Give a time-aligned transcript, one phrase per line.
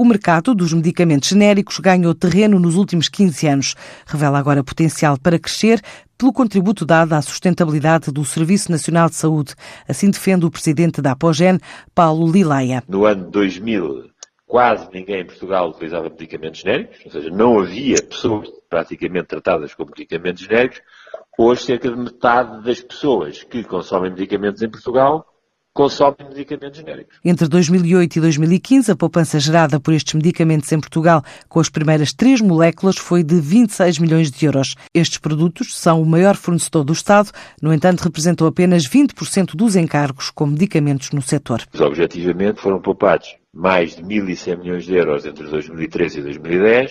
[0.00, 3.74] O mercado dos medicamentos genéricos ganhou terreno nos últimos 15 anos.
[4.06, 5.78] Revela agora potencial para crescer
[6.16, 9.54] pelo contributo dado à sustentabilidade do Serviço Nacional de Saúde.
[9.86, 11.58] Assim defende o presidente da Apogen,
[11.94, 12.82] Paulo Lilaia.
[12.88, 14.06] No ano 2000,
[14.46, 19.84] quase ninguém em Portugal utilizava medicamentos genéricos, ou seja, não havia pessoas praticamente tratadas com
[19.84, 20.80] medicamentos genéricos.
[21.38, 25.29] Hoje, cerca de metade das pessoas que consomem medicamentos em Portugal
[25.72, 27.18] consomem medicamentos genéricos.
[27.24, 32.12] Entre 2008 e 2015, a poupança gerada por estes medicamentos em Portugal com as primeiras
[32.12, 34.74] três moléculas foi de 26 milhões de euros.
[34.94, 37.30] Estes produtos são o maior fornecedor do Estado,
[37.62, 41.62] no entanto, representam apenas 20% dos encargos com medicamentos no setor.
[41.78, 46.90] Objetivamente, foram poupados mais de 1.100 milhões de euros entre 2013 e 2010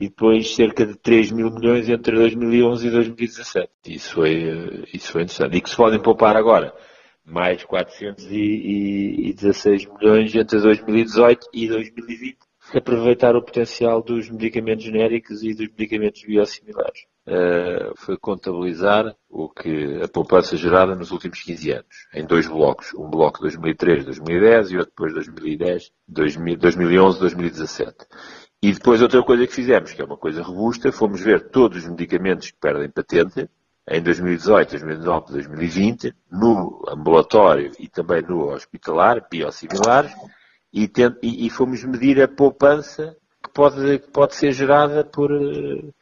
[0.00, 3.68] e depois cerca de 3 mil milhões entre 2011 e 2017.
[3.86, 5.56] Isso foi, eh, isso foi interessante.
[5.56, 6.74] E que se podem poupar agora
[7.24, 12.38] mais 416 milhões entre 2018 e 2020,
[12.74, 17.06] aproveitar o potencial dos medicamentos genéricos e dos medicamentos biosimilares.
[17.26, 22.92] Uh, foi contabilizar o que a poupança gerada nos últimos 15 anos, em dois blocos.
[22.94, 27.94] Um bloco 2003-2010 e outro depois 2010, 2011-2017.
[28.62, 31.88] E depois outra coisa que fizemos, que é uma coisa robusta, fomos ver todos os
[31.88, 33.48] medicamentos que perdem patente,
[33.88, 40.12] em 2018, 2019, 2020, no ambulatório e também no hospitalar, biosimilares,
[40.72, 45.30] e, tent, e, e fomos medir a poupança que pode, que pode ser gerada por,
[45.30, 45.92] uh,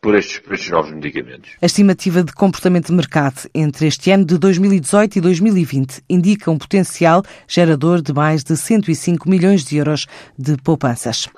[0.00, 1.52] por, estes, por estes novos medicamentos.
[1.62, 6.58] A estimativa de comportamento de mercado entre este ano de 2018 e 2020 indica um
[6.58, 11.28] potencial gerador de mais de 105 milhões de euros de poupanças.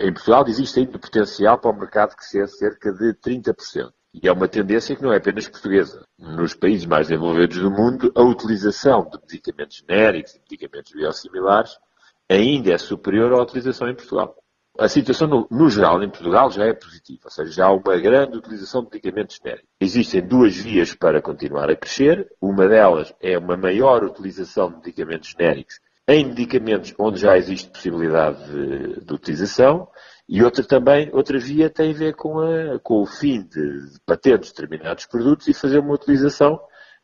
[0.00, 3.90] Em Portugal existe ainda potencial para o mercado crescer cerca de 30%.
[4.22, 6.02] E é uma tendência que não é apenas portuguesa.
[6.18, 11.78] Nos países mais desenvolvidos do mundo, a utilização de medicamentos genéricos e medicamentos biosimilares
[12.26, 14.34] ainda é superior à utilização em Portugal.
[14.78, 17.96] A situação, no, no, geral, em Portugal já é positiva, ou seja, já há uma
[17.98, 19.68] grande utilização de medicamentos genéricos.
[19.80, 22.30] Existem duas vias para continuar a crescer.
[22.40, 28.44] Uma delas é uma maior utilização de medicamentos genéricos em medicamentos onde já existe possibilidade
[28.50, 29.88] de, de utilização
[30.28, 34.00] e outra também, outra via tem a ver com, a, com o fim de, de
[34.04, 36.60] patentes de determinados produtos e fazer uma utilização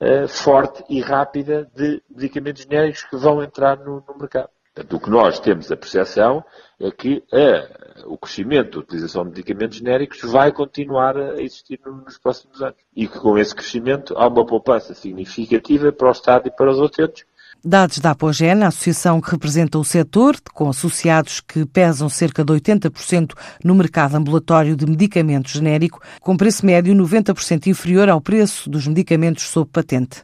[0.00, 4.50] uh, forte e rápida de medicamentos genéricos que vão entrar no, no mercado.
[4.74, 6.44] Portanto, o que nós temos a percepção
[6.78, 12.18] é que uh, o crescimento da utilização de medicamentos genéricos vai continuar a existir nos
[12.18, 12.76] próximos anos.
[12.94, 16.78] E que com esse crescimento há uma poupança significativa para o Estado e para os
[16.78, 17.24] utentes,
[17.64, 22.52] Dados da Apogen, a associação que representa o setor, com associados que pesam cerca de
[22.52, 23.32] 80%
[23.64, 29.48] no mercado ambulatório de medicamento genérico, com preço médio 90% inferior ao preço dos medicamentos
[29.48, 30.22] sob patente.